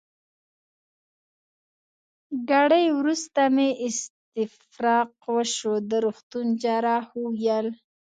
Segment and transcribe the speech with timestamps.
[2.49, 7.67] ګړی وروسته مې استفراق وشو، د روغتون جراح وویل.